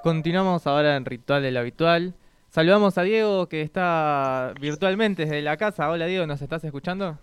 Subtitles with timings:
[0.00, 2.14] Continuamos ahora en Ritual del Habitual.
[2.50, 5.90] Saludamos a Diego que está virtualmente desde la casa.
[5.90, 7.18] Hola Diego, ¿nos estás escuchando?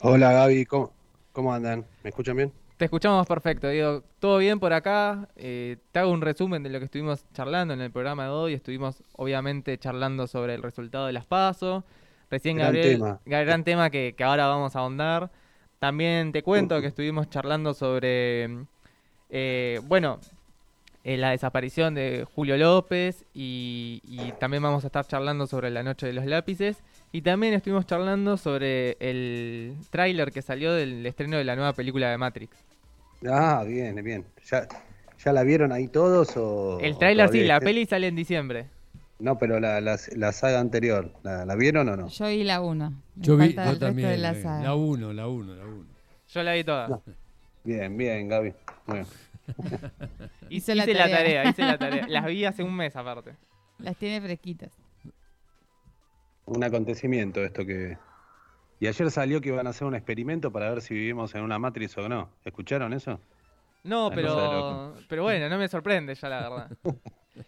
[0.00, 0.92] Hola Gaby, ¿cómo,
[1.32, 1.86] cómo andan?
[2.04, 2.52] ¿Me escuchan bien?
[2.76, 4.02] Te escuchamos perfecto, Diego.
[4.18, 5.26] ¿Todo bien por acá?
[5.36, 8.52] Eh, te hago un resumen de lo que estuvimos charlando en el programa de hoy.
[8.52, 11.82] Estuvimos obviamente charlando sobre el resultado de las PASO.
[12.30, 13.20] Recién Gran Gabriel, tema.
[13.24, 15.30] gran tema que, que ahora vamos a ahondar.
[15.78, 18.66] También te cuento que estuvimos charlando sobre,
[19.30, 20.20] eh, bueno,
[21.04, 25.82] eh, la desaparición de Julio López y, y también vamos a estar charlando sobre la
[25.82, 31.36] noche de los lápices y también estuvimos charlando sobre el tráiler que salió del estreno
[31.36, 32.56] de la nueva película de Matrix.
[33.28, 34.24] Ah, bien, bien.
[34.50, 34.66] ¿Ya,
[35.24, 36.78] ya la vieron ahí todos o...?
[36.80, 38.66] El tráiler sí, la peli sale en diciembre.
[39.18, 42.08] No, pero la, la, la saga anterior, ¿la, la vieron o no?
[42.08, 42.92] Yo vi la 1.
[43.16, 44.08] Yo vi, yo también.
[44.08, 44.62] de la eh, saga.
[44.64, 45.84] La 1, la 1, la 1.
[46.28, 46.88] Yo la vi toda.
[46.88, 47.02] No.
[47.62, 48.52] Bien, bien, Gaby.
[48.86, 49.06] Bueno,
[50.48, 51.44] Hice, Hice la hice la tarea.
[51.50, 52.06] hice la tarea.
[52.08, 53.34] Las vi hace un mes aparte.
[53.78, 54.70] Las tiene fresquitas.
[56.46, 57.96] un acontecimiento esto que...
[58.80, 61.58] Y ayer salió que iban a hacer un experimento para ver si vivimos en una
[61.58, 62.30] Matrix o no.
[62.44, 63.20] ¿Escucharon eso?
[63.84, 66.70] No, pero, pero bueno, no me sorprende ya la verdad.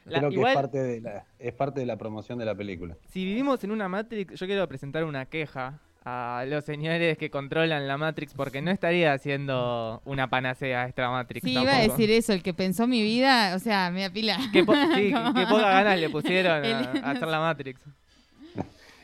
[0.07, 2.55] La- Creo que igual, es, parte de la, es parte de la promoción de la
[2.55, 2.97] película.
[3.11, 7.89] si vivimos en una Matrix, yo quiero presentar una queja a los señores que controlan
[7.89, 11.45] la Matrix porque no estaría haciendo una panacea esta Matrix.
[11.45, 11.93] Sí, iba a tampoco.
[11.97, 12.33] decir eso.
[12.35, 14.39] El que pensó mi vida, o sea, me apila.
[14.53, 17.81] Qué, po- sí, qué poca ganas le pusieron a, a hacer la Matrix.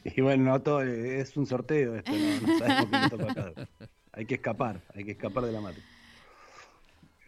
[0.02, 2.18] Y bueno, no todo, es un sorteo esto, no,
[2.52, 3.66] no sabemos qué le toca a cada uno.
[4.12, 5.86] Hay que escapar, hay que escapar de la Matrix.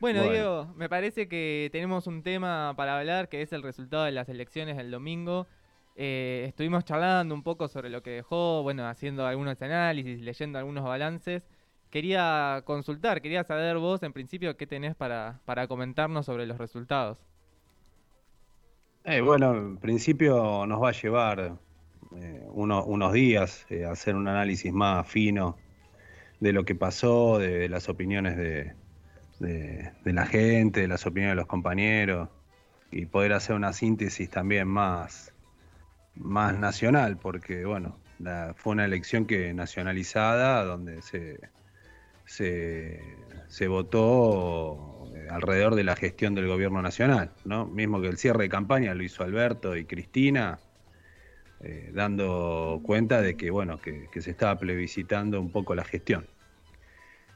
[0.01, 0.33] Bueno, Bueno.
[0.33, 4.29] Diego, me parece que tenemos un tema para hablar que es el resultado de las
[4.29, 5.47] elecciones del domingo.
[5.97, 10.85] Eh, estuvimos charlando un poco sobre lo que dejó, bueno, haciendo algunos análisis, leyendo algunos
[10.85, 11.43] balances.
[11.91, 17.19] Quería consultar, quería saber vos en principio qué tenés para, para comentarnos sobre los resultados.
[19.05, 21.59] Eh, bueno, en principio nos va a llevar
[22.17, 25.57] eh, uno- unos días hacer un análisis más fino
[26.41, 28.75] de lo que pasó, de, las opiniones de-
[29.41, 32.29] de la gente, de las opiniones de los compañeros
[32.93, 35.35] y poder hacer una síntesis también más,
[36.17, 41.39] más nacional, porque bueno, la- fue una elección que nacionalizada donde se,
[42.25, 43.01] se,
[43.49, 47.67] se votó eh, alrededor de la gestión del gobierno nacional, ¿no?
[47.67, 50.59] Mismo que el cierre de campaña lo hizo Alberto y Cristina,
[51.61, 56.27] eh, dando cuenta de que, bueno, que, que se estaba plebiscitando un poco la gestión.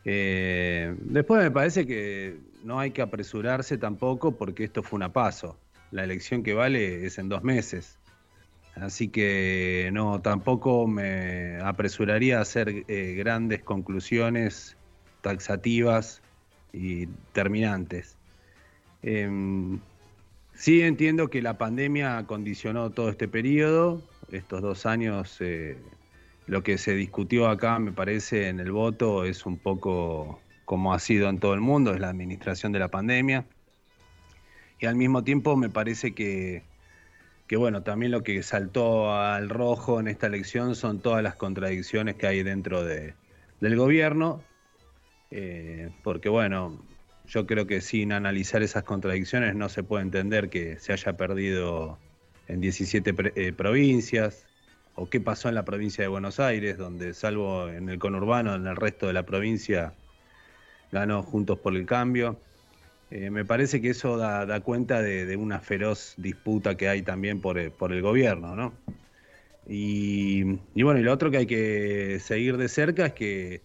[0.04, 5.58] Eh, después me parece que no hay que apresurarse tampoco porque esto fue una paso.
[5.90, 7.98] La elección que vale es en dos meses.
[8.76, 14.76] Así que no, tampoco me apresuraría a hacer eh, grandes conclusiones
[15.22, 16.20] taxativas
[16.74, 18.18] y terminantes.
[19.02, 19.80] Em,
[20.54, 25.78] sí entiendo que la pandemia condicionó todo este periodo, estos dos años, eh,
[26.46, 30.98] lo que se discutió acá, me parece, en el voto es un poco como ha
[30.98, 33.46] sido en todo el mundo, es la administración de la pandemia.
[34.80, 36.62] Y al mismo tiempo me parece que,
[37.46, 42.16] que bueno, también lo que saltó al rojo en esta elección son todas las contradicciones
[42.16, 43.14] que hay dentro de,
[43.60, 44.42] del gobierno,
[45.30, 46.84] eh, porque bueno,
[47.26, 51.98] yo creo que sin analizar esas contradicciones no se puede entender que se haya perdido
[52.48, 54.46] en 17 pre- eh, provincias,
[54.94, 58.66] o qué pasó en la provincia de Buenos Aires, donde salvo en el conurbano, en
[58.66, 59.94] el resto de la provincia
[60.90, 62.40] ganó Juntos por el Cambio.
[63.10, 67.40] Eh, me parece que eso da, da cuenta de, una feroz disputa que hay también
[67.40, 68.74] por, el- por el gobierno, ¿no?
[69.68, 70.42] Y,
[70.74, 73.62] y bueno, y lo otro que hay que seguir de cerca es que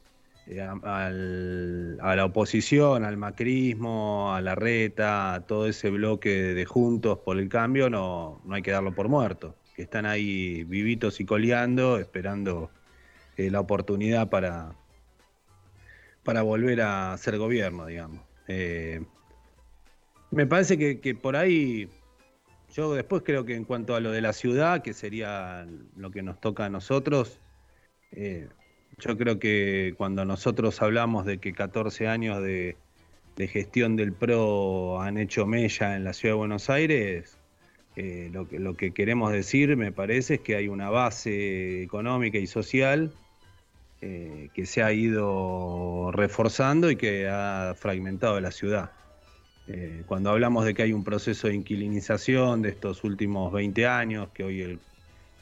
[0.48, 7.20] eh, a, la oposición, al macrismo, a la reta, a todo ese bloque de juntos
[7.20, 9.56] por el cambio, no, no hay que darlo por muerto.
[9.74, 12.72] Que están ahí vivitos y coleando, esperando
[13.38, 14.76] eh, la oportunidad para,
[16.24, 18.24] para volver a ser gobierno, digamos.
[18.48, 19.02] Eh,
[20.32, 21.90] me parece que, que por ahí,
[22.74, 26.24] yo después creo que en cuanto a lo de la ciudad, que sería lo que
[26.24, 27.40] nos toca a nosotros,
[28.12, 28.48] eh,
[28.98, 32.78] yo creo que cuando nosotros hablamos de que 14 años de,
[33.38, 37.40] gestión del PRO han hecho mella en la ciudad de Buenos Aires,
[37.96, 42.38] eh, lo, que, lo que queremos decir, me parece, es que hay una base económica
[42.38, 43.12] y social
[44.02, 48.92] eh, que se ha ido reforzando y que ha fragmentado la ciudad.
[49.68, 54.30] Eh, cuando hablamos de que hay un proceso de inquilinización de estos últimos 20 años,
[54.34, 54.80] que hoy el,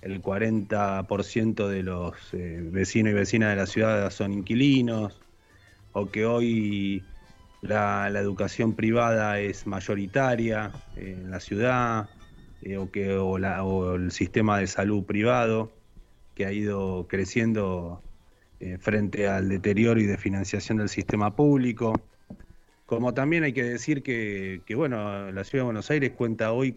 [0.01, 5.19] el 40% de los eh, vecinos y vecinas de la ciudad son inquilinos,
[5.94, 7.04] o que hoy
[7.62, 12.10] la, educación privada es mayoritaria en la ciudad,
[12.62, 15.72] eh, o, que, o, el sistema de salud privado,
[16.36, 18.01] que ha ido creciendo
[18.60, 21.94] eh, frente al deterioro y de financiación del sistema público.
[22.89, 26.75] Como también hay que decir que, bueno, la Ciudad de Buenos Aires cuenta hoy,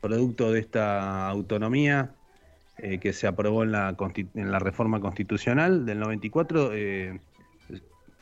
[0.00, 2.14] producto de esta autonomía
[2.76, 7.20] eh, que se aprobó en la, reforma constitucional del 94, eh,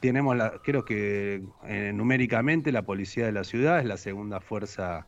[0.00, 0.34] tenemos,
[0.64, 5.06] creo que eh, numéricamente la policía de la ciudad es la segunda fuerza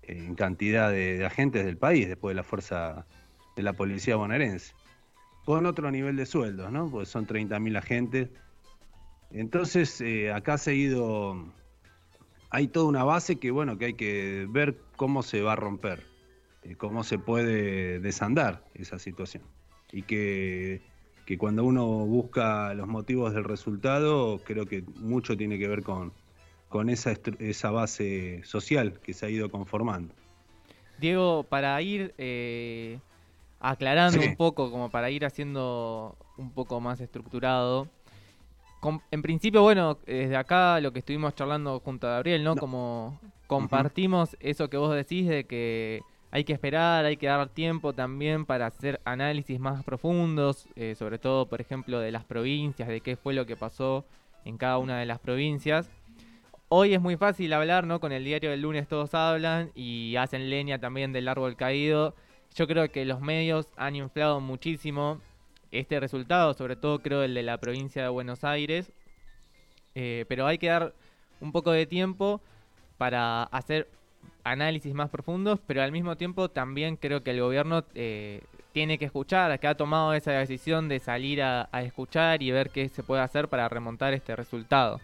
[0.00, 3.04] en cantidad de, agentes del país, después de la fuerza
[3.54, 4.72] de la policía bonaerense.
[5.44, 6.90] Con otro nivel de sueldos, ¿no?
[6.90, 8.30] Porque son 30.000 agentes.
[9.30, 10.02] Entonces,
[10.32, 11.52] acá se ha ido.
[12.50, 16.04] Hay toda una base que, bueno, que hay que ver cómo se va a romper,
[16.62, 19.42] eh, cómo se puede desandar esa situación.
[19.92, 20.82] Y que,
[21.26, 26.12] que cuando uno busca los motivos del resultado, creo que mucho tiene que ver con,
[26.68, 30.14] con esa, esa base social que se ha ido conformando.
[30.98, 32.98] Diego, para ir eh,
[33.60, 34.28] aclarando Sí.
[34.28, 37.88] un poco, como para ir haciendo un poco más estructurado.
[39.10, 42.54] En principio, bueno, desde acá lo que estuvimos charlando junto a Gabriel, ¿no?
[42.54, 42.60] No.
[42.60, 47.92] Como compartimos eso que vos decís de que hay que esperar, hay que dar tiempo
[47.92, 53.00] también para hacer análisis más profundos, eh, sobre todo, por ejemplo, de las provincias, de
[53.00, 54.04] qué fue lo que pasó
[54.44, 55.88] en cada una de las provincias.
[56.68, 58.00] Hoy es muy fácil hablar, ¿no?
[58.00, 62.14] Con el diario del lunes todos hablan y hacen leña también del árbol caído.
[62.54, 65.20] Yo creo que los medios han inflado muchísimo
[65.70, 68.92] este resultado, sobre todo creo el de la provincia de Buenos Aires.
[69.94, 70.94] Eh, pero hay que dar
[71.40, 72.40] un poco de tiempo
[72.98, 73.88] para hacer
[74.44, 78.42] análisis más profundos, pero al mismo tiempo también creo que el gobierno eh,
[78.72, 82.88] tiene que escuchar, que ha tomado esa decisión de salir a, escuchar y ver qué
[82.88, 85.00] se puede hacer para remontar este resultado.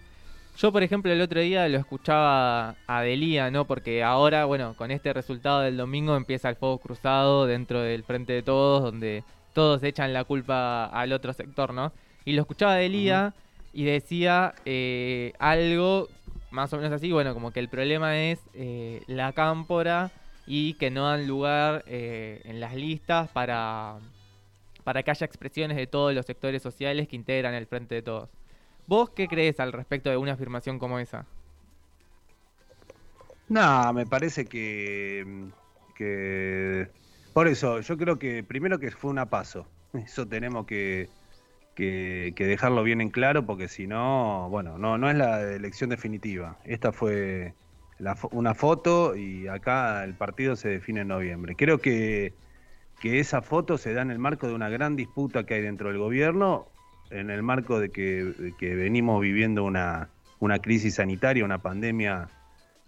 [0.58, 3.64] Yo, por ejemplo, el otro día lo escuchaba a Delía, ¿no?
[3.64, 8.34] Porque ahora, bueno, con este resultado del domingo empieza el fuego cruzado dentro del Frente
[8.34, 11.92] de Todos, donde todos echan la culpa al otro sector, ¿no?
[12.24, 13.34] Y lo escuchaba a Delía
[13.72, 16.08] y decía eh, algo
[16.52, 20.10] más o menos así, bueno, como que el problema es eh, la cámpora
[20.46, 23.96] y que no dan lugar eh, en las listas para,
[24.84, 28.28] para que haya expresiones de todos los sectores sociales que integran el Frente de Todos.
[28.86, 31.24] ¿Vos qué crees al respecto de una afirmación como esa?
[33.48, 35.24] No, me parece que,
[35.94, 36.88] que
[37.32, 39.66] por eso yo creo que primero que fue una paso.
[39.94, 41.08] Eso tenemos que,
[41.74, 45.90] que, que dejarlo bien en claro porque si no, bueno, no, no es la elección
[45.90, 46.58] definitiva.
[46.64, 47.54] Esta fue
[47.98, 51.54] la una foto y acá el partido se define en noviembre.
[51.56, 52.34] Creo que,
[53.00, 55.88] que esa foto se da en el marco de una gran disputa que hay dentro
[55.88, 56.66] del gobierno,
[57.10, 60.08] en el marco de que, que venimos viviendo una,
[60.40, 62.28] una crisis sanitaria, una pandemia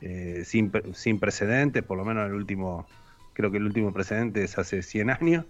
[0.00, 2.87] eh, sin, sin precedentes, por lo menos el último,
[3.34, 5.44] creo que el último precedente es hace 100 años,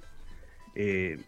[0.74, 1.18] eh,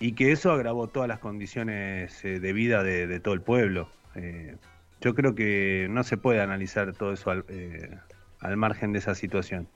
[0.00, 3.88] y que eso agravó todas las condiciones eh, de vida de, todo el pueblo.
[4.14, 4.56] Eh,
[5.00, 7.44] yo creo que no se puede analizar todo eso al,
[8.40, 9.68] al margen de esa situación.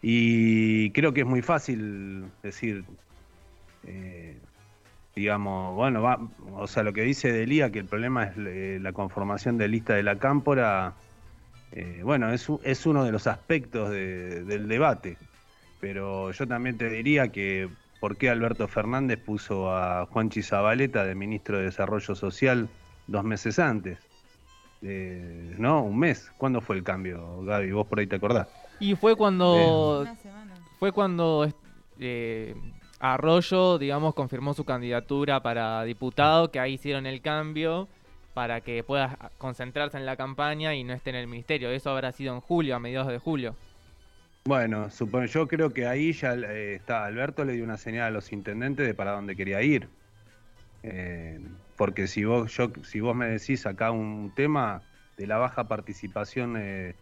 [0.00, 2.84] Y creo que es muy fácil decir,
[5.16, 6.20] digamos, bueno, va,
[6.54, 10.04] o sea, lo que dice Delía, que el problema es la conformación de lista de
[10.04, 10.94] la cámpora,
[12.04, 15.16] bueno, es, es uno de los aspectos de- del debate,
[15.80, 17.68] pero yo también te diría que
[18.00, 22.68] por qué Alberto Fernández puso a Juanchi Zabaleta de ministro de Desarrollo Social
[23.06, 23.98] dos meses antes.
[24.82, 25.82] Eh, ¿No?
[25.82, 26.30] Un mes.
[26.38, 27.72] ¿Cuándo fue el cambio, Gaby?
[27.72, 28.46] Vos por ahí te acordás.
[28.78, 30.54] Y fue cuando Una semana.
[30.78, 31.52] fue cuando
[31.98, 32.54] eh,
[33.00, 37.88] Arroyo, digamos, confirmó su candidatura para diputado, que ahí hicieron el cambio
[38.34, 41.70] para que pueda concentrarse en la campaña y no esté en el ministerio.
[41.70, 43.56] Eso habrá sido en julio, a mediados de julio.
[44.48, 44.88] Bueno,
[45.26, 47.04] yo creo que ahí ya eh, está.
[47.04, 49.90] Alberto le dio una señal a los intendentes de para dónde quería ir.
[50.82, 51.38] Eh,
[51.76, 54.80] porque si vos, yo, si vos me decís acá un tema
[55.18, 56.94] de la baja participación eh,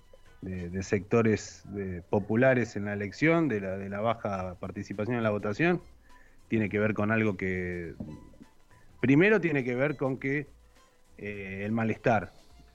[0.43, 5.31] de, sectores de- populares en la elección, de la, de la baja participación en la
[5.31, 5.81] votación,
[6.49, 7.95] tiene que ver con algo que.
[9.00, 10.49] Primero tiene que ver con que
[11.19, 12.33] eh, el malestar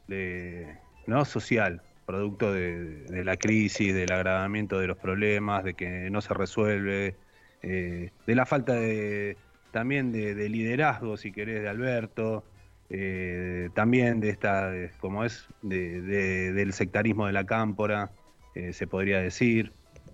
[0.07, 1.25] de, ¿no?
[1.25, 6.33] social, producto de, de la crisis, del agravamiento de los problemas, de que no se
[6.33, 7.15] resuelve,
[7.61, 9.37] eh, de la falta de
[9.71, 12.43] también de, de liderazgo, si querés, de Alberto,
[12.89, 18.11] eh, también de esta, como es, de- de- del sectarismo de la cámpora,
[18.55, 19.71] eh, se podría decir.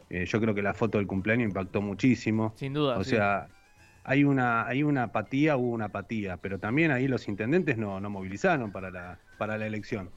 [0.10, 2.54] Yo creo que la foto del cumpleaños impactó muchísimo.
[2.56, 2.98] Sin duda.
[2.98, 3.10] O sí.
[3.10, 3.48] sea,
[4.06, 8.10] hay una, hay una apatía, hubo una apatía, pero también ahí los intendentes no, no
[8.10, 10.10] movilizaron para la, para la elección.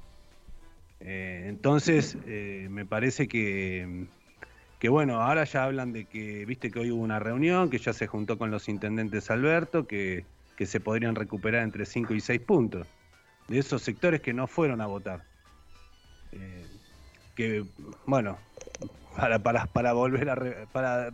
[1.01, 4.09] Eh, entonces, eh, me parece que,
[4.89, 8.07] bueno, ahora ya hablan de que, viste que hoy hubo una reunión, que ya se
[8.07, 10.27] juntó con los intendentes Alberto, que,
[10.57, 12.87] que se podrían recuperar entre 5 y 6 puntos
[13.49, 15.25] de esos sectores que no fueron a votar.
[16.33, 16.67] Eh,
[17.35, 17.65] que,
[18.07, 18.39] bueno,
[19.17, 21.13] para, para, para volver a re- para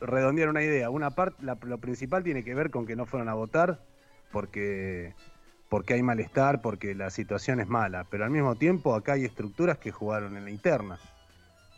[0.00, 3.34] redondear una idea, una parte, lo principal tiene que ver con que no fueron a
[3.34, 3.80] votar
[4.32, 5.14] porque
[5.68, 9.78] porque hay malestar, porque la situación es mala, pero al mismo tiempo acá hay estructuras
[9.78, 10.98] que jugaron en la interna.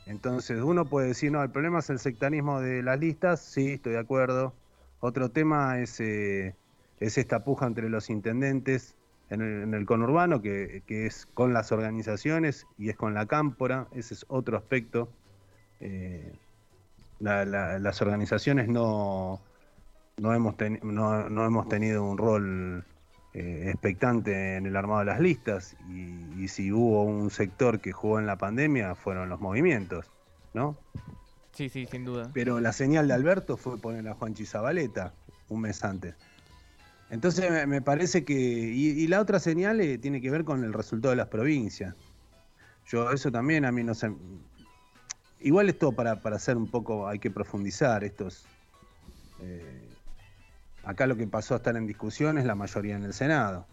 [0.07, 3.93] Entonces uno puede decir, no, el problema es el sectarismo de las listas, sí, estoy
[3.93, 4.55] de acuerdo.
[5.01, 6.55] Otro tema es, eh,
[6.99, 8.95] es esta puja entre los intendentes
[9.31, 14.25] en el, conurbano, que, es con las organizaciones y es con la cámpora, ese es
[14.29, 15.11] otro aspecto.
[15.81, 16.33] Eh,
[17.21, 19.41] la- la- las organizaciones no,
[20.17, 20.57] no hemos
[21.69, 22.85] tenido un rol
[23.35, 27.93] eh, expectante en el armado de las listas y, y si hubo un sector que
[27.93, 30.07] jugó en la pandemia fueron los movimientos,
[30.55, 30.77] ¿no?
[31.53, 32.31] Sí, sí, sin duda.
[32.33, 35.13] Pero la señal de Alberto fue poner a Juanchi Zabaleta
[35.49, 36.15] un mes antes.
[37.11, 38.35] Entonces me, me parece que...
[38.35, 41.95] Y, y la otra señal eh, tiene que ver con el resultado de las provincias.
[42.87, 44.13] Yo eso también a mí no sé...
[45.41, 48.45] Igual esto para, para hacer un poco, hay que profundizar estos...
[49.41, 49.88] eh,
[50.89, 53.67] acá lo que pasó a estar en discusión es la mayoría en el Senado.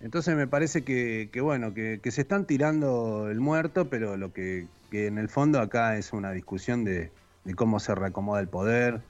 [0.00, 5.06] Entonces me parece que, bueno, que, se están tirando el muerto, pero lo que, que
[5.06, 7.12] en el fondo acá es una discusión de,
[7.54, 9.02] cómo se reacomoda el poder.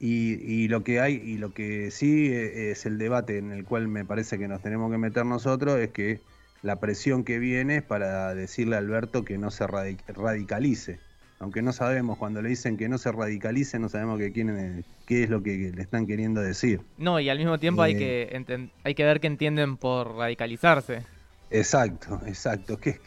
[0.00, 3.86] Y, lo que hay, y lo que sí eh, es el debate en el cual
[3.86, 6.20] me parece que nos tenemos que meter nosotros, es que
[6.62, 10.98] la presión que viene es para decirle a Alberto que no se radic- radicalice.
[11.40, 15.22] Aunque no sabemos, cuando le dicen que no se radicalice, no sabemos qué, quieren, qué
[15.24, 16.82] es lo que le están queriendo decir.
[16.98, 18.28] No, y al mismo tiempo hay, Eh.
[18.44, 21.02] que hay que ver qué entienden por radicalizarse.
[21.50, 22.76] Exacto, exacto.
[22.78, 23.00] ¿Qué?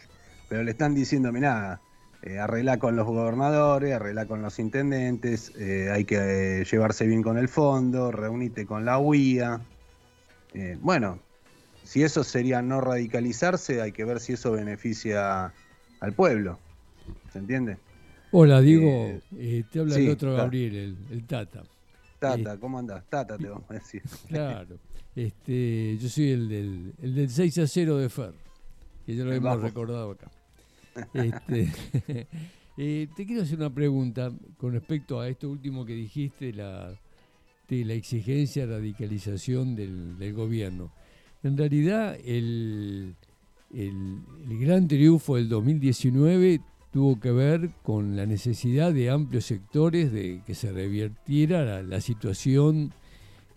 [0.49, 1.79] Pero le están diciendo, mirá,
[2.23, 7.21] eh, arreglá con los gobernadores, arreglá con los intendentes, eh, hay que eh, llevarse bien
[7.21, 9.61] con el fondo, reunite con la UIA.
[10.81, 11.19] Bueno,
[11.83, 15.51] si eso sería no radicalizarse, hay que ver si eso beneficia
[15.99, 16.57] al pueblo.
[17.31, 17.77] ¿Se entiende?
[18.35, 18.89] Hola, Diego.
[18.89, 20.33] Eh, eh, te habla sí, el otro.
[20.33, 21.63] Gabriel, el, el Tata.
[22.17, 23.05] Tata, ¿cómo andás?
[23.07, 24.01] Tata, te vamos a decir.
[24.27, 24.79] Claro.
[25.15, 28.33] Este, yo soy el del, el del 6 a 0 de Fer,
[29.05, 29.61] que ya lo El hemos bajo.
[29.61, 30.31] recordado acá.
[31.13, 31.71] Este,
[32.77, 36.99] eh, te quiero hacer una pregunta con respecto a esto último que dijiste, la,
[37.69, 40.91] de la exigencia de radicalización del, del gobierno.
[41.43, 43.13] En realidad, el,
[43.71, 44.17] el,
[44.49, 46.61] el gran triunfo del 2019
[46.93, 52.93] tuvo que ver con la necesidad de amplios sectores de que se revirtiera la, situación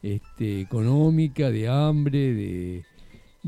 [0.03, 2.85] este, económica, de hambre, de,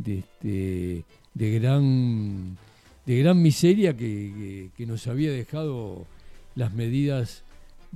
[0.04, 1.04] este,
[1.34, 2.58] de gran
[3.06, 6.06] de gran miseria que, que- nos había dejado
[6.54, 7.42] las medidas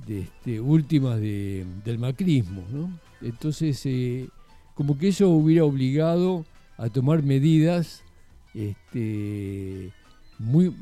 [0.07, 2.63] este, últimas de- del macrismo.
[2.71, 2.99] ¿no?
[3.21, 4.27] Entonces, eh,
[4.73, 6.43] como que eso hubiera obligado
[6.77, 8.01] a tomar medidas
[8.55, 9.91] este,
[10.43, 10.73] muy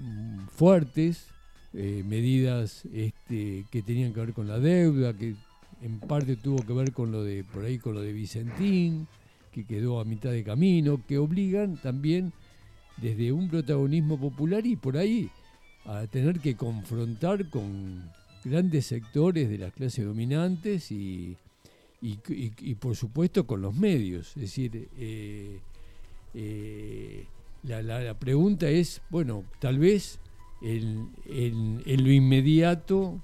[0.56, 1.28] fuertes,
[1.74, 5.36] eh, medidas este, que tenían que ver con la deuda, que
[5.82, 9.08] en parte tuvo que ver con lo de por ahí con lo de Vicentín,
[9.52, 12.34] que quedó a mitad de camino, que obligan también
[12.98, 15.30] desde un protagonismo popular y por ahí
[15.86, 18.04] a tener que confrontar con
[18.44, 21.36] grandes sectores de las clases dominantes y-
[22.02, 24.30] y, por supuesto con los medios.
[24.30, 25.60] Es decir, eh,
[26.34, 27.26] eh,
[27.64, 30.20] la, la- la pregunta es, bueno, tal vez
[30.62, 33.20] en, en- lo inmediato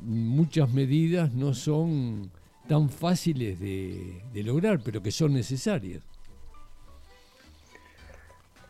[0.00, 2.30] muchas medidas no son
[2.68, 6.02] tan fáciles de, de lograr, pero que son necesarias.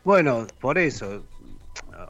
[0.04, 1.24] Bueno, por eso.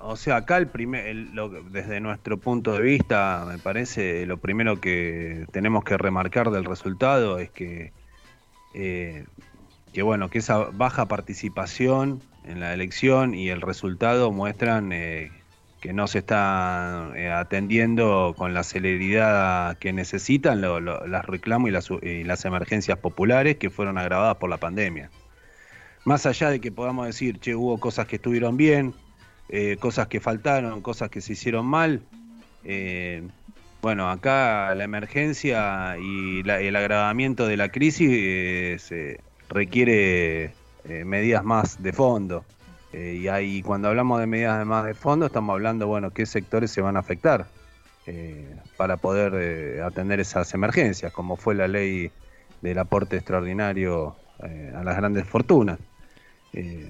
[0.01, 4.39] O sea, acá el primer, el- lo- desde nuestro punto de vista, me parece lo
[4.39, 7.93] primero que tenemos que remarcar del resultado es que,
[8.75, 9.25] eh,
[9.93, 15.31] que bueno, que esa baja participación en la elección y el resultado muestran eh,
[15.81, 21.69] que no se está eh, atendiendo con la celeridad que necesitan lo- lo- las reclamos
[21.69, 25.11] y las, y las emergencias populares que fueron agravadas por la pandemia.
[26.05, 28.95] Más allá de que podamos decir, che, hubo cosas que estuvieron bien,
[29.49, 32.03] eh, cosas que faltaron, cosas que se hicieron mal,
[33.83, 39.21] bueno, acá la emergencia y la- el agravamiento de la crisis se
[39.51, 42.45] requiere eh, medidas más de fondo.
[42.93, 46.26] Eh, y ahí cuando hablamos de medidas de más de fondo, estamos hablando, bueno, qué
[46.26, 47.47] sectores se van a afectar
[48.07, 52.11] eh, para poder atender esas emergencias, como fue la ley
[52.61, 55.79] del aporte extraordinario a las grandes fortunas.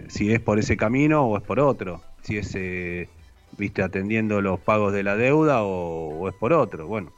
[0.08, 3.08] si es por ese camino o es por otro, si es, eh,
[3.56, 7.10] viste, atendiendo los pagos de la deuda o, o es por otro, bueno.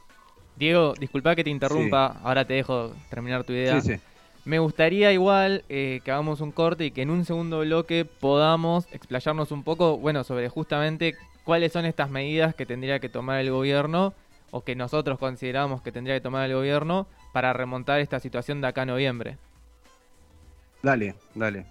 [0.57, 3.79] Diego, disculpa que te interrumpa, ahora te dejo terminar tu idea.
[3.79, 4.01] Sí, sí.
[4.47, 8.87] Me gustaría igual eh, que hagamos un corte y que en un segundo bloque podamos
[8.93, 13.51] explayarnos un poco, bueno, sobre justamente cuáles son estas medidas que tendría que tomar el
[13.51, 14.13] gobierno
[14.51, 18.67] o que nosotros consideramos que tendría que tomar el gobierno para remontar esta situación de
[18.67, 19.37] acá a noviembre.
[20.81, 21.65] Dale, dale.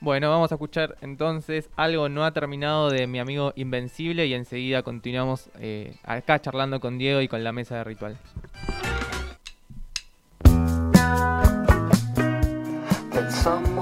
[0.00, 4.82] Bueno, vamos a escuchar entonces algo no ha terminado de mi amigo Invencible y enseguida
[4.82, 8.18] continuamos eh, acá charlando con Diego y con la mesa de ritual.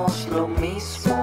[0.08, 1.17] mesmo.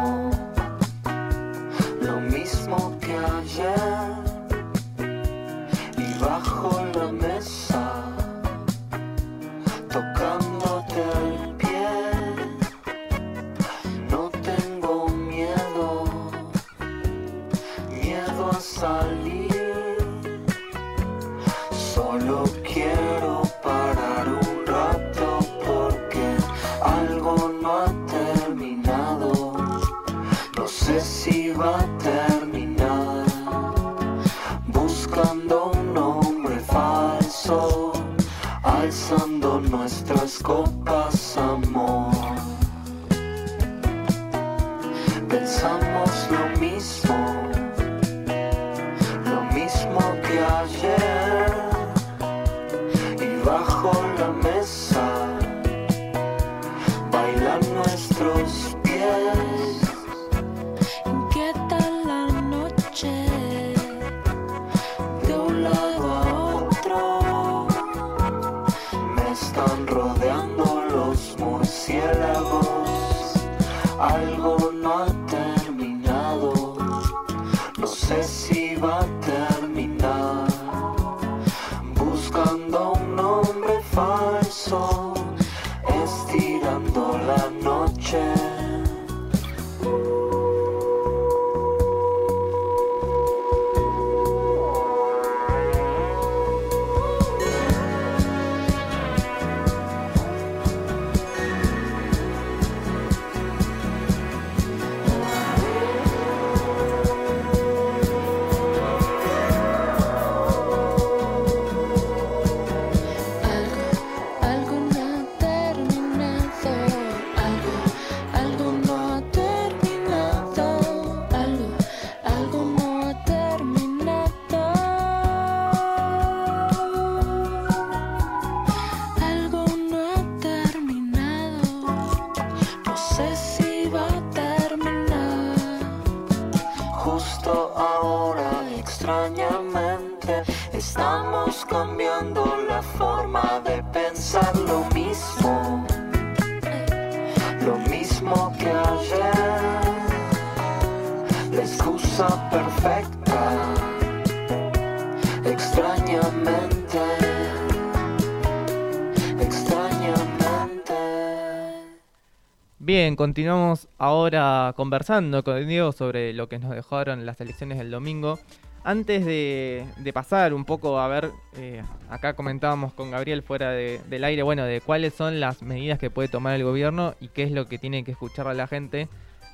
[163.15, 168.39] Continuamos ahora conversando con Diego sobre lo que nos dejaron las elecciones del domingo.
[168.83, 174.23] Antes de, pasar un poco a ver, eh, acá comentábamos con Gabriel fuera de- del
[174.23, 177.51] aire, bueno, de cuáles son las medidas que puede tomar el gobierno y qué es
[177.51, 179.07] lo que tiene que escuchar a la gente.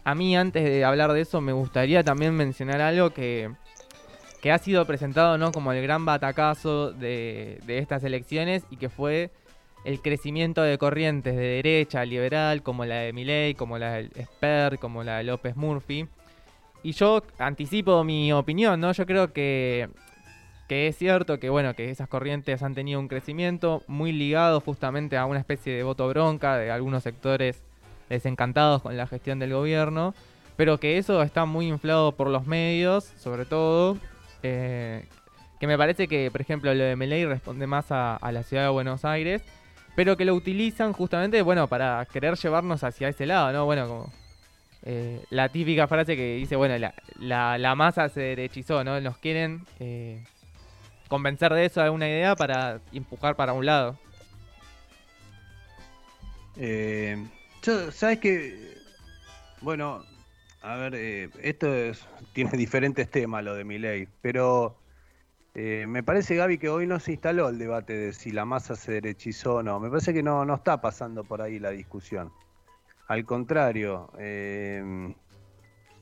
[0.04, 3.52] A mí, antes de hablar de eso, me gustaría también mencionar algo que,
[4.42, 5.52] que ha sido presentado ¿no?
[5.52, 9.30] como el gran batacazo de estas elecciones y que fue
[9.84, 14.78] el crecimiento de corrientes de derecha liberal, como la de Milei, como la del Esper,
[14.78, 16.08] como la de López Murphy.
[16.84, 18.92] Y yo anticipo mi opinión, ¿no?
[18.92, 19.90] Yo creo que,
[20.68, 25.18] que es cierto que, bueno, que esas corrientes han tenido un crecimiento muy ligado justamente
[25.18, 27.64] a una especie de voto bronca de algunos sectores
[28.10, 30.14] desencantados con la gestión del gobierno,
[30.58, 33.98] pero que eso está muy inflado por los medios, sobre todo,
[34.44, 35.06] eh,
[35.60, 38.70] que me parece que, por ejemplo, lo de Milei responde más a la ciudad de
[38.70, 39.44] Buenos Aires,
[39.96, 43.66] pero que lo utilizan justamente, bueno, para querer llevarnos hacia ese lado, ¿no?
[43.66, 44.14] Bueno, como
[44.84, 49.00] eh, la típica frase que dice, bueno, la, la, la masa se derechizó, ¿no?
[49.02, 50.24] Nos quieren eh,
[51.08, 53.98] convencer de eso, de una idea para empujar para un lado.
[56.58, 57.18] Eh,
[57.62, 58.78] yo, ¿sabes qué?
[59.62, 60.04] Bueno,
[60.62, 64.76] a ver, eh, esto es- tiene diferentes temas lo de mi ley, pero
[65.64, 68.76] eh, me parece, Gaby, que hoy no se instaló el debate de si la masa
[68.76, 69.80] se derechizó o no.
[69.80, 72.32] Me parece que no, no está pasando por ahí la discusión.
[73.08, 75.14] Al contrario, eh,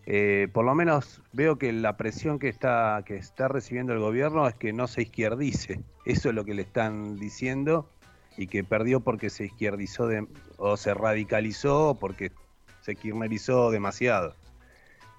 [0.06, 4.48] eh, por lo menos veo que la presión que está, que está recibiendo el gobierno
[4.48, 5.82] es que no se izquierdice.
[6.06, 7.90] Eso es lo que le están diciendo
[8.38, 10.08] y que perdió porque se izquierdizó
[10.58, 12.32] o se radicalizó porque
[12.80, 14.36] se kirchnerizó demasiado.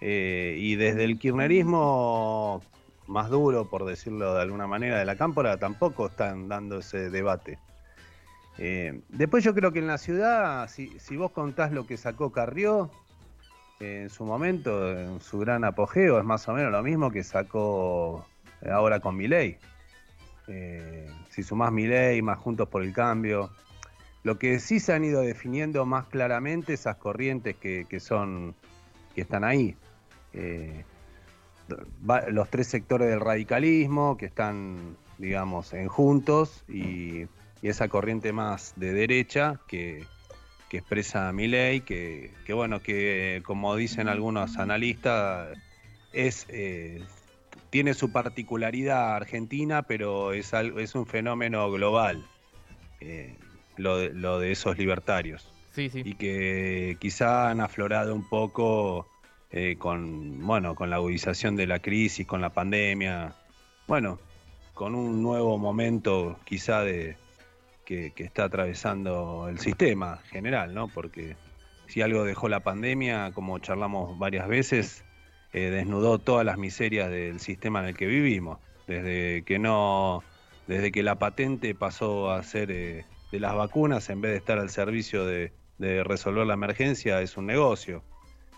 [0.01, 2.63] Eh, y desde el kirchnerismo
[3.11, 7.59] más duro, por decirlo de alguna manera, de la cámpora, tampoco están dando ese debate.
[8.59, 12.91] Eh, después yo creo que en la ciudad, si, vos contás lo que sacó Carrió,
[13.81, 18.27] en su momento, en su gran apogeo, es más o menos lo mismo que sacó
[18.63, 19.59] eh, ahora con Milei.
[20.47, 23.51] Eh, si sumás Milei, más Juntos por el Cambio.
[24.23, 28.55] Lo que sí se han ido definiendo más claramente esas corrientes que, que son
[29.15, 29.77] que están ahí.
[30.33, 30.85] Eh,
[32.29, 37.27] los tres sectores del radicalismo que están, digamos, en juntos y,
[37.63, 40.05] y esa corriente más de derecha que,
[40.69, 45.59] que expresa Milei, que, que bueno, que como dicen algunos analistas,
[46.13, 47.03] es eh,
[47.71, 52.25] tiene su particularidad argentina, pero es, algo, es un fenómeno global,
[53.01, 53.37] eh,
[53.77, 56.03] lo, de, lo de esos libertarios Sí, sí.
[56.05, 59.07] y que quizá han aflorado un poco
[59.53, 63.35] eh, con bueno con la agudización de la crisis, con la pandemia,
[63.87, 64.19] bueno,
[64.75, 67.17] con un nuevo momento quizá de
[67.85, 70.87] que, está atravesando el sistema general, ¿no?
[70.87, 71.37] Porque
[71.89, 75.05] si algo dejó la pandemia, como charlamos varias veces,
[75.53, 80.23] eh, desnudó todas las miserias del sistema en el que vivimos, desde que no,
[80.69, 84.59] desde que la patente pasó a ser eh, de las vacunas en vez de estar
[84.61, 85.53] al servicio de
[86.05, 88.05] resolver la emergencia es un negocio.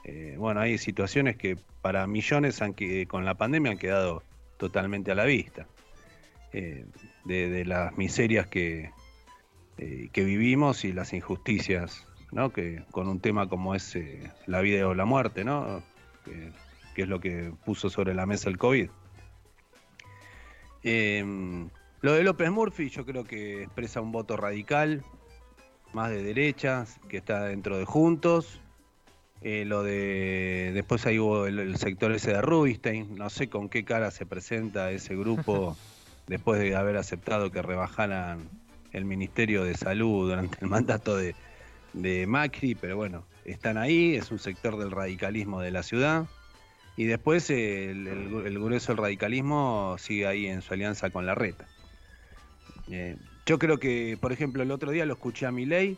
[0.05, 4.23] Eh, bueno, hay situaciones que para millones han que, con la pandemia han quedado
[4.57, 5.67] totalmente a la vista.
[6.53, 6.85] Eh,
[7.25, 8.91] de, las miserias que,
[9.79, 12.53] eh, que vivimos y las injusticias, ¿no?
[12.53, 13.97] Que con un tema como es
[14.47, 15.83] la vida o la muerte, ¿no?
[16.25, 16.53] Que,
[16.95, 18.91] que es lo que puso sobre la mesa el COVID.
[20.83, 21.69] Eh,
[22.01, 25.05] lo de López Murphy yo creo que expresa un voto radical,
[25.93, 28.61] más de derechas, que está dentro de Juntos.
[29.45, 33.69] Eh, lo de después ahí hubo el, el sector ese de Rubinstein, no sé con
[33.69, 35.77] qué cara se presenta ese grupo
[36.29, 38.49] después de haber aceptado que rebajaran
[38.93, 41.35] el Ministerio de Salud durante el mandato de,
[41.93, 46.27] de Macri, pero bueno, están ahí, es un sector del radicalismo de la ciudad.
[46.97, 51.35] Y después el, el- el grueso del radicalismo sigue ahí en su alianza con la
[51.35, 51.67] reta.
[52.91, 55.97] Eh, yo creo que, por ejemplo, el otro día lo escuché a Milei,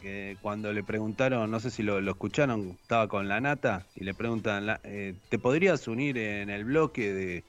[0.00, 4.14] que cuando le preguntaron, no sé si lo, escucharon, estaba con la nata, y le
[4.14, 7.44] preguntan, eh, ¿te podrías unir en el bloque de,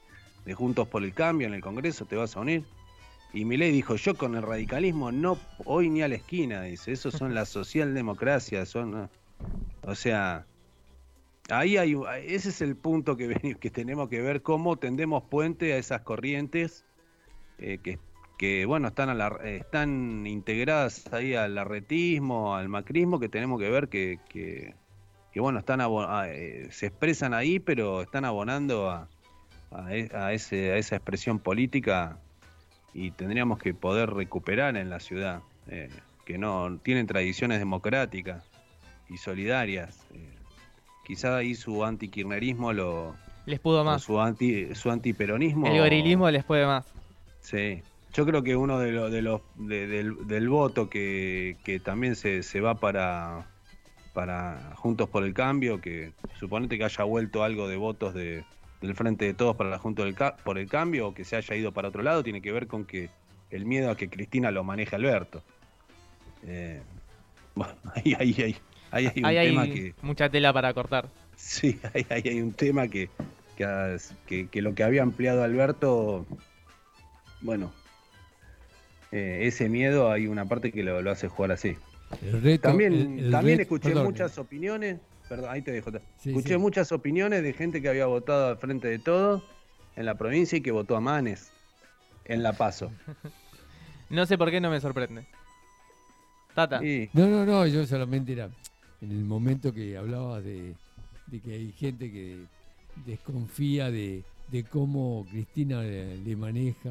[0.54, 2.06] Juntos por el Cambio en el Congreso?
[2.06, 2.64] ¿Te vas a unir?
[3.32, 7.14] Y Milei dijo, yo con el radicalismo no hoy ni a la esquina, dice, esos
[7.14, 8.90] son la socialdemocracia, son...
[8.90, 9.10] ¿no?".
[9.82, 10.44] O sea,
[11.50, 13.28] ahí hay, ese es el punto que,
[13.60, 16.84] que tenemos que ver cómo tendemos puente a esas corrientes
[17.58, 17.98] eh, que,
[18.40, 23.68] que, bueno, están, a la- están integradas ahí al arretismo, al macrismo, que tenemos que
[23.68, 24.72] ver que, que,
[25.30, 29.08] que, bueno, están a- eh, se expresan ahí, pero están abonando a,
[29.70, 32.16] a, e- a ese, a esa expresión política
[32.94, 35.90] y tendríamos que poder recuperar en la ciudad, eh,
[36.24, 38.42] que no tienen tradiciones democráticas
[39.10, 40.06] y solidarias.
[40.14, 40.32] eh.
[41.04, 44.02] quizá ahí su antikirchnerismo lo, Les pudo más.
[44.02, 46.86] su anti su antiperonismo El gorilismo les puede más.
[47.42, 51.78] Sí, yo creo que uno de, los de los de- del, del voto que, que
[51.80, 53.46] también se, se va para
[54.12, 58.42] para Juntos por el Cambio, que suponete que haya vuelto algo de votos de,
[58.80, 60.12] del Frente de Todos para la Juntos
[60.44, 62.84] por el Cambio o que se haya ido para otro lado, tiene que ver con
[62.84, 63.08] que
[63.50, 65.42] el miedo a que Cristina lo maneje Alberto.
[66.44, 66.82] Eh,
[67.54, 68.56] bueno, ahí, ahí, ahí,
[68.90, 69.94] ahí hay un Ahí tema hay que...
[70.02, 71.08] mucha tela para cortar.
[71.36, 73.08] Sí, ahí, ahí hay un tema que,
[74.26, 76.26] que- que lo que había ampliado Alberto,
[77.42, 77.72] bueno,
[79.12, 81.76] eh, ese miedo hay una parte que lo, lo hace jugar así.
[82.22, 85.90] El reto, También, el- el también reto- escuché perdón, muchas opiniones, perdón, ahí te dejo.
[86.18, 86.58] Sí, escuché sí.
[86.58, 89.44] muchas opiniones de gente que había votado al frente de todo
[89.96, 91.50] en la provincia y que votó a Manes
[92.24, 92.90] en La Paso.
[94.10, 95.24] No sé por qué no me sorprende.
[96.52, 96.84] Tata.
[96.84, 98.50] Y, No, no, no, yo solamente era
[99.00, 100.74] en el momento que hablabas de,
[101.28, 102.40] de que hay gente que
[103.06, 106.90] desconfía de, de cómo Cristina le, le maneja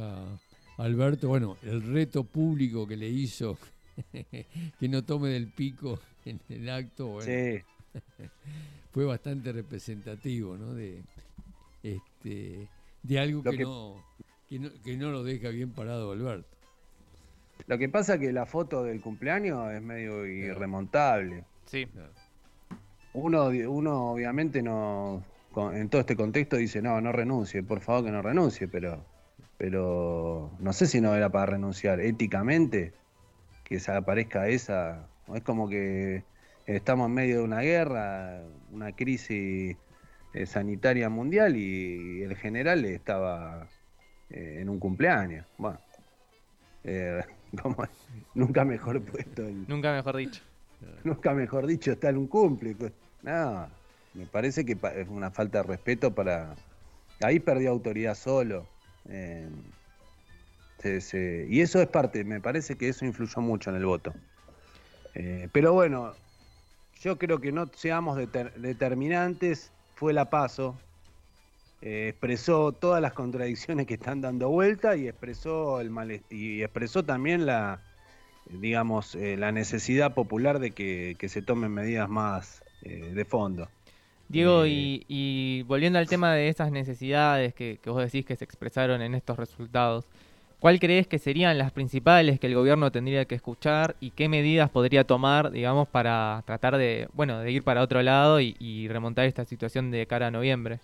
[0.79, 1.27] Alberto.
[1.27, 3.57] Bueno, el reto público que le hizo
[4.79, 7.61] que no tome del pico en el acto, bueno, sí,
[8.93, 10.73] fue bastante representativo, ¿no?
[10.73, 11.01] De,
[11.83, 12.67] este,
[13.03, 13.95] de algo que, que- no,
[14.49, 16.47] que no que no lo deja bien parado Alberto.
[17.67, 21.43] lo que pasa que la foto del cumpleaños es medio irremontable.
[21.65, 21.87] Sí.
[23.13, 25.23] uno, uno obviamente no,
[25.73, 29.03] en todo este contexto dice, no, no renuncie, por favor que no renuncie, pero,
[29.59, 32.01] pero no sé si no era para renunciar.
[32.01, 32.97] Éticamente,
[33.63, 36.27] que se aparezca esa, es como que
[36.65, 39.79] estamos en medio de una guerra, una crisis
[40.33, 43.73] eh, sanitaria mundial y el general estaba
[44.29, 45.47] eh, en un cumpleaños.
[45.57, 45.83] Bueno,
[46.83, 47.21] eh,
[47.63, 47.83] como-
[48.33, 50.43] nunca mejor puesto el, Nunca mejor dicho.
[51.03, 52.77] nunca mejor dicho, está en un cumple.
[52.77, 52.91] co-
[53.21, 53.77] No,
[54.13, 56.61] me parece que es una falta de respeto para...
[57.21, 58.73] Ahí perdió autoridad solo.
[60.99, 64.13] Se- Y eso es parte, me parece que eso influyó mucho en el voto.
[65.15, 66.13] Eh, pero bueno,
[67.01, 69.71] yo creo que no seamos deter- determinantes.
[69.95, 70.75] Fue la paso.
[71.81, 77.05] eh, expresó todas las contradicciones que están dando vuelta y expresó el male- y expresó
[77.05, 77.79] también la,
[78.49, 83.69] digamos, eh, la necesidad popular de que, se tomen medidas más de fondo.
[84.29, 88.35] Diego, Eh, y, y volviendo al tema de esas necesidades que, que vos decís que
[88.35, 90.05] se expresaron en estos resultados,
[90.59, 94.69] ¿cuál crees que serían las principales que el gobierno tendría que escuchar y qué medidas
[94.69, 99.25] podría tomar, digamos, para tratar de, bueno, de ir para otro lado y, y remontar
[99.25, 100.79] esta situación de cara a noviembre?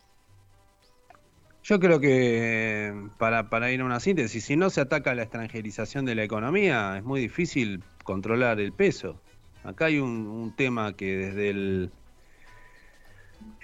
[1.64, 6.06] Yo creo que para, para ir a una síntesis, si no se ataca la extranjerización
[6.06, 9.20] de la economía, es muy difícil controlar el peso.
[9.64, 11.92] Acá hay un, un tema que desde el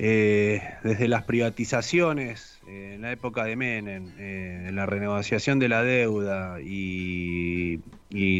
[0.04, 5.84] eh, desde las privatizaciones eh, en la época de Menem, eh, la renegociación de la
[5.84, 7.80] deuda y,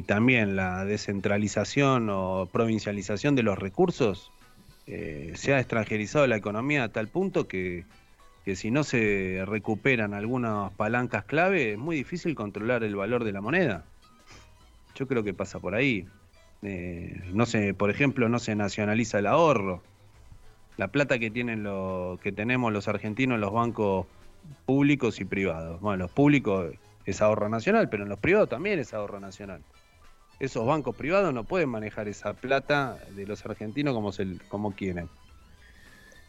[0.08, 4.32] también la descentralización o provincialización de los recursos,
[4.88, 7.86] se ha extranjerizado la economía a tal punto que
[8.44, 13.32] que si no se recuperan algunas palancas clave, es muy difícil controlar el valor de
[13.32, 13.86] la moneda.
[14.96, 16.08] Yo creo que pasa por ahí.
[16.62, 19.84] No se, por ejemplo, no se nacionaliza el ahorro.
[20.78, 24.08] La plata que tienen lo, que tenemos los argentinos en los bancos
[24.66, 25.80] públicos y privados.
[25.82, 26.74] Bueno, los públicos
[27.06, 29.62] es ahorro nacional, pero en los privados también es ahorro nacional.
[30.40, 35.08] Esos bancos privados no pueden manejar esa plata de los argentinos como, se, como quieren.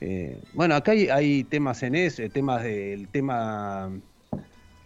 [0.00, 3.90] Eh, bueno, acá hay, temas en eso, eh, temas del tema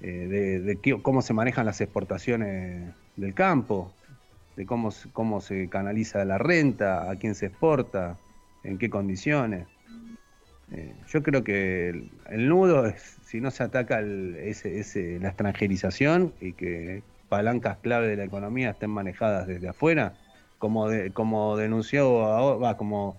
[0.02, 3.90] eh, de, cómo se manejan las exportaciones del campo,
[4.56, 8.16] de cómo, cómo se canaliza la renta, a quién se exporta,
[8.66, 9.66] en qué condiciones.
[10.72, 15.18] Eh, yo creo que el, el nudo es si no se ataca el- ese, ese-
[15.20, 20.14] la extranjerización y que palancas clave de la economía estén manejadas desde afuera,
[20.58, 23.16] como, de- como denunció ahora, va, como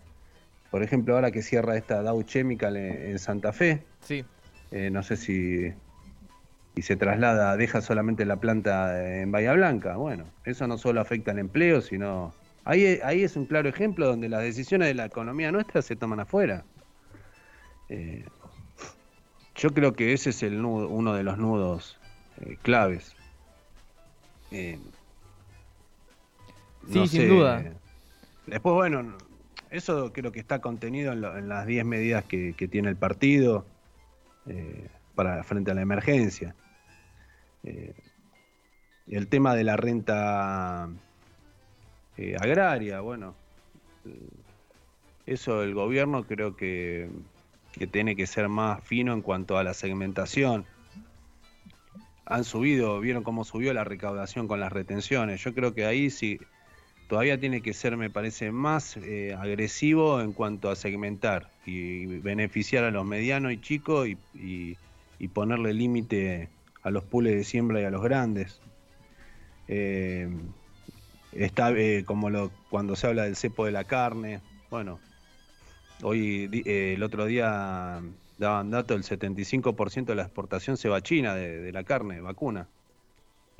[0.71, 4.25] por ejemplo, ahora que cierra esta Dow Chemical en, en Santa Fe, Sí,
[4.71, 5.71] eh, no sé si,
[6.75, 9.95] si se traslada, deja solamente la planta en Bahía Blanca.
[9.95, 12.33] Bueno, eso no solo afecta al empleo, sino...
[12.69, 16.19] Ahí, ahí es un claro ejemplo donde las decisiones de la economía nuestra se toman
[16.19, 16.65] afuera.
[17.87, 18.25] Eh,
[19.55, 21.97] yo creo que ese es el nudo- uno de los nudos
[22.41, 23.15] eh, claves.
[24.51, 24.77] Eh,
[26.91, 27.63] Sí, sin duda.
[28.47, 29.17] Después, bueno,
[29.69, 32.97] eso creo que está contenido en, lo- en las 10 medidas que, que tiene el
[32.97, 33.65] partido
[34.45, 36.53] eh, para frente a la emergencia.
[39.07, 40.89] El tema de la renta
[42.17, 43.35] eh, agraria, bueno,
[45.25, 47.09] eso el gobierno creo que,
[47.71, 50.65] que tiene que ser más fino en cuanto a la segmentación.
[52.25, 55.41] Han subido, vieron cómo subió la recaudación con las retenciones.
[55.43, 56.39] Yo creo que ahí sí
[57.07, 62.83] todavía tiene que ser, me parece, más eh, agresivo en cuanto a segmentar y beneficiar
[62.83, 64.77] a los medianos y chicos y, y-
[65.19, 66.49] y ponerle límite
[66.83, 68.61] a los pules de siembra y a los grandes.
[69.67, 70.29] Eh,
[71.37, 74.41] está eh, como lo, cuando se habla del cepo de la carne.
[74.69, 74.99] Bueno,
[76.03, 78.01] hoy eh, el otro día
[78.37, 82.21] daban datos, el 75% de la exportación se va a China de, de la carne,
[82.21, 82.67] vacuna.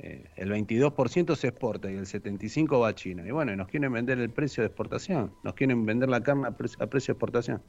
[0.00, 3.24] Eh, el 22% se exporta y el 75% va a China.
[3.26, 6.50] Y bueno, nos quieren vender el precio de exportación, nos quieren vender la carne a,
[6.52, 7.62] pre- a precio de exportación.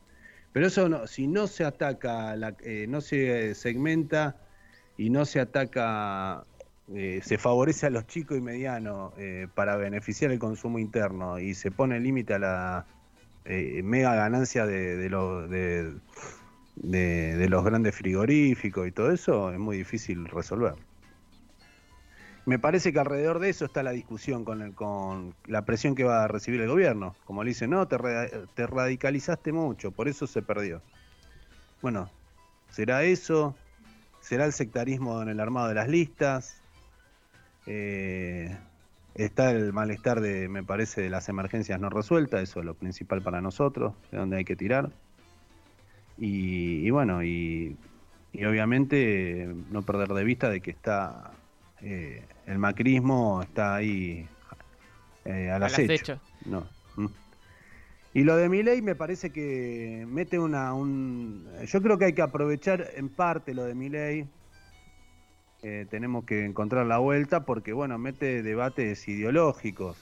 [0.54, 2.56] Pero eso no, si no se ataca, la-
[2.88, 4.36] no se segmenta
[4.98, 6.43] y no se ataca,
[6.93, 11.54] eh, se favorece a los chicos y medianos eh, para beneficiar el consumo interno y
[11.54, 12.86] se pone límite a la
[13.45, 15.99] eh, mega ganancia de, de los de,
[17.49, 20.75] los grandes frigoríficos y todo eso, es muy difícil resolver.
[22.45, 26.04] Me parece que alrededor de eso está la discusión con, el- con la presión que
[26.04, 27.15] va a recibir el gobierno.
[27.25, 30.82] Como le dicen, no, te radicalizaste mucho, por eso se perdió.
[31.82, 32.10] Bueno,
[32.71, 33.56] ¿será eso?
[34.21, 36.63] ¿Será el sectarismo en el armado de las listas?
[37.65, 38.58] Eh,
[39.15, 43.22] está el malestar de, me parece, de las emergencias no resueltas, eso es lo principal
[43.22, 44.91] para nosotros, de donde hay que tirar.
[46.17, 47.78] Y, y bueno, y,
[48.34, 51.32] y obviamente no perder de vista de que está
[51.82, 54.28] eh, el macrismo está ahí
[55.26, 55.93] eh, al Al acecho.
[55.93, 56.19] acecho.
[56.45, 56.67] No.
[56.95, 57.08] Mm.
[58.13, 62.22] Y lo de Milei me parece que mete una un yo creo que hay que
[62.24, 64.28] aprovechar en parte lo de Milei.
[65.62, 69.98] Eh, tenemos que encontrar la vuelta porque bueno, mete debates ideológicos.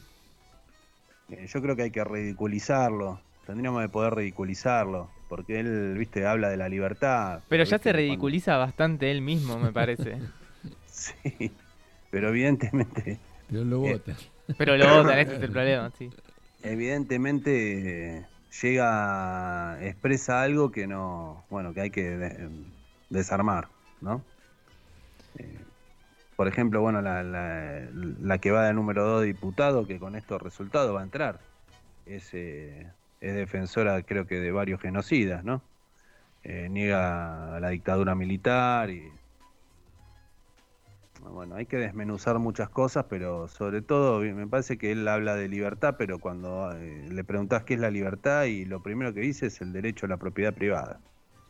[1.30, 3.20] Eh, yo creo que hay que ridiculizarlo.
[3.46, 7.42] Tendríamos que poder ridiculizarlo porque él, viste, habla de la libertad.
[7.50, 7.90] Pero ya ¿viste?
[7.90, 10.18] se Cuando- ridiculiza bastante él mismo, me parece.
[10.88, 11.52] Sí.
[12.10, 14.16] Pero evidentemente Pero lo Eh, votan.
[14.58, 16.10] Pero lo votan, ese es el problema, sí.
[16.64, 18.26] evidentemente eh,
[18.62, 22.50] llega, expresa algo que no, bueno, que hay que de-
[23.10, 23.68] desarmar,
[24.02, 24.22] ¿no?
[26.38, 30.16] Por ejemplo, bueno, la, la- la que va de número 2 de diputado, que con
[30.16, 31.42] estos resultados va a entrar,
[32.06, 35.64] es, eh, es defensora, creo que, de varios genocidas, ¿no?
[36.44, 39.04] Eh, niega la dictadura militar y
[41.22, 45.48] bueno, hay que desmenuzar muchas cosas, pero sobre todo me parece que él habla de
[45.50, 49.48] libertad, pero cuando eh, le preguntás qué es la libertad y lo primero que dice
[49.48, 51.02] es el derecho a la propiedad privada.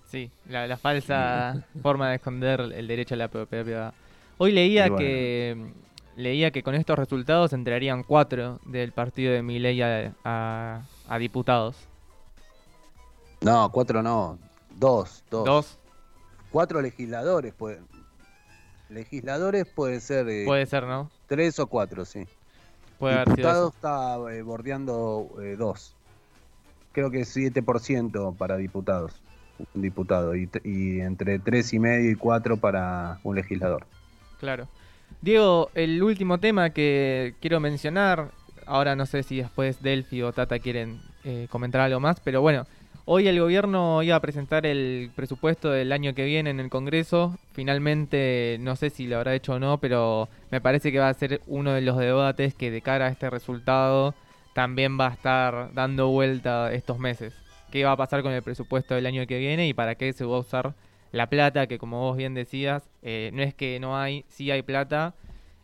[0.05, 3.93] Sí, la, la falsa forma de esconder el derecho a la propiedad privada.
[4.37, 4.97] Hoy leía bueno.
[4.97, 5.71] que
[6.15, 11.75] leía que con estos resultados entrarían cuatro del partido de Milei a, a- a diputados.
[13.41, 14.37] No, cuatro no,
[14.75, 15.45] dos, dos.
[15.45, 15.79] Dos,
[16.51, 17.85] Cuatro legisladores, pueden
[18.89, 21.11] legisladores puede ser eh, puede ser, ¿no?
[21.27, 22.25] tres o cuatro, sí.
[22.97, 25.93] Puede haber sido Diputados está eh, bordeando eh, dos.
[26.93, 29.21] Creo que 7% para diputados,
[29.75, 33.85] un diputado, y, y entre tres y medio y cuatro para un legislador.
[34.39, 34.67] Claro.
[35.21, 38.31] Diego, el último tema que quiero mencionar,
[38.65, 42.67] ahora no sé si después Delphi o Tata quieren eh, comentar algo más, pero bueno,
[43.05, 47.37] hoy el gobierno iba a presentar el presupuesto del año que viene en el Congreso.
[47.53, 51.13] Finalmente, no sé si lo habrá hecho o no, pero me parece que va a
[51.13, 54.13] ser uno de los debates que de cara a este resultado
[54.53, 57.33] también va a estar dando vuelta estos meses.
[57.71, 60.25] ¿Qué va a pasar con el presupuesto del año que viene y para qué se
[60.25, 60.73] va a usar
[61.11, 64.61] la plata, que como vos bien decías, eh, no es que no hay, sí hay
[64.61, 65.15] plata,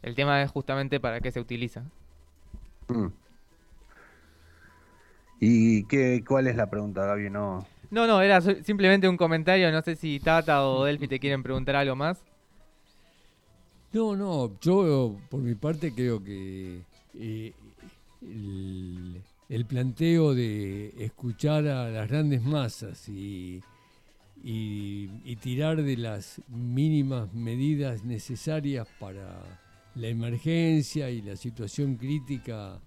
[0.02, 1.84] el tema es justamente para qué se utiliza.
[2.88, 3.08] Mm.
[5.40, 7.30] ¿Y qué, cuál es la pregunta, Gaby?
[7.30, 11.44] No, No, no, era simplemente un comentario, no sé si Tata o Delphi te quieren
[11.44, 12.24] preguntar algo más.
[13.92, 16.82] No, no, yo por mi parte creo que
[17.14, 17.54] eh,
[18.22, 23.62] el, el planteo de escuchar a las grandes masas y,
[24.44, 25.08] y-
[25.42, 29.42] tirar de las mínimas medidas necesarias para
[29.96, 32.80] la emergencia y la situación crítica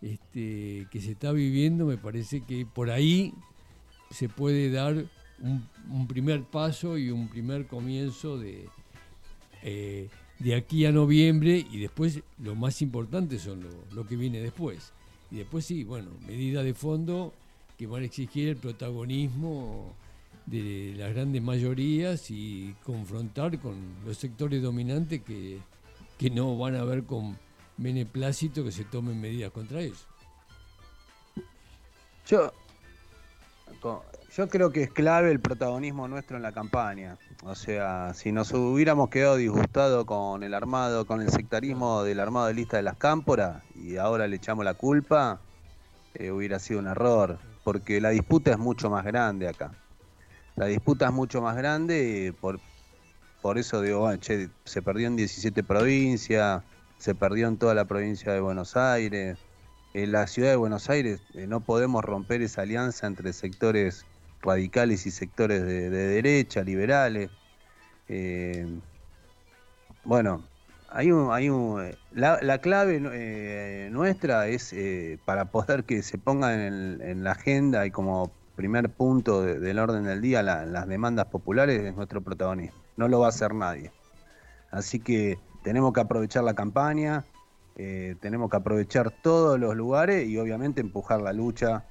[0.00, 3.32] este, que se está viviendo, me parece que por ahí
[4.10, 5.04] se puede dar
[5.40, 8.66] un, un primer paso y un primer comienzo de,
[9.62, 14.40] eh, de aquí a noviembre y después lo más importante son lo, lo que viene
[14.40, 14.92] después.
[15.30, 17.32] Y después sí, bueno, medidas de fondo
[17.78, 19.94] que van a exigir el protagonismo
[20.46, 25.58] de las grandes mayorías y confrontar con los sectores dominantes que,
[26.18, 27.38] que no van a ver con
[27.76, 30.06] beneplácito que se tomen medidas contra ellos.
[32.26, 32.52] Yo,
[34.36, 37.18] yo creo que es clave el protagonismo nuestro en la campaña.
[37.44, 42.46] O sea, si nos hubiéramos quedado disgustados con el armado, con el sectarismo del armado
[42.46, 45.40] de lista de las cámporas y ahora le echamos la culpa,
[46.14, 47.38] eh, hubiera sido un error.
[47.64, 49.72] Porque la disputa es mucho más grande acá.
[50.56, 52.60] La disputa es mucho más grande, por,
[53.40, 56.62] por eso digo, bueno, che, se perdió en 17 provincias,
[56.98, 59.38] se perdió en toda la provincia de Buenos Aires.
[59.94, 64.06] En la ciudad de Buenos Aires eh, no podemos romper esa alianza entre sectores
[64.42, 67.30] radicales y sectores de, de derecha, liberales.
[68.08, 68.66] Eh,
[70.04, 70.44] bueno,
[70.90, 74.74] hay un, hay un, la, la clave eh, nuestra es
[75.24, 79.78] para poder que se pongan en, en la agenda y como primer punto de- del
[79.78, 82.78] orden del día la- las demandas populares es nuestro protagonismo.
[82.96, 83.92] No lo va a hacer nadie.
[84.70, 87.24] Así que tenemos que aprovechar la campaña,
[87.76, 91.84] eh, tenemos que aprovechar todos los lugares y obviamente empujar la lucha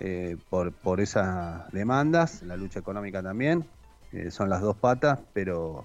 [0.00, 3.66] eh, por, esas demandas, la lucha económica también,
[4.12, 5.84] eh, son las dos patas, pero,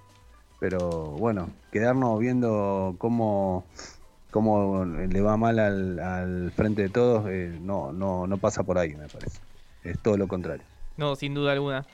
[0.60, 3.66] pero bueno, quedarnos viendo cómo,
[4.30, 7.26] cómo le va mal al, al frente de todos,
[7.62, 9.40] no, no, no pasa por ahí, me parece.
[9.84, 10.64] Es todo lo contrario.
[10.98, 11.86] No, sin duda alguna.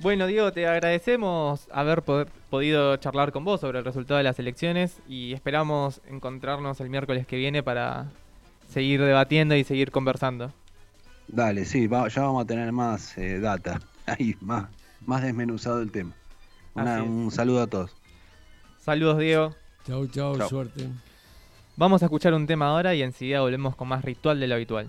[0.00, 4.38] Bueno, Diego, te agradecemos haber poder- podido charlar con vos sobre el resultado de las
[4.38, 8.06] elecciones y esperamos encontrarnos el miércoles que viene para
[8.68, 10.52] seguir debatiendo y seguir conversando.
[11.26, 14.68] Dale, sí, va- ya vamos a tener más eh, data, ahí, más,
[15.04, 16.12] más desmenuzado el tema.
[16.74, 17.90] Una- un saludo a todos.
[18.80, 19.54] Saludos, Diego.
[19.86, 20.48] Chau, chau, Chau.
[20.48, 20.88] suerte.
[21.76, 24.86] Vamos a escuchar un tema ahora y enseguida volvemos con más ritual de lo habitual.